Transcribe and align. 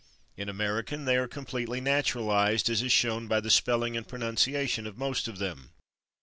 In 0.35 0.49
American 0.49 1.05
they 1.05 1.15
are 1.15 1.27
completely 1.27 1.79
naturalized, 1.79 2.71
as 2.71 2.81
is 2.81 2.91
shown 2.91 3.27
by 3.27 3.39
the 3.39 3.51
spelling 3.51 3.95
and 3.95 4.07
pronunciation 4.07 4.87
of 4.87 4.97
most 4.97 5.27
of 5.27 5.37
them. 5.37 5.73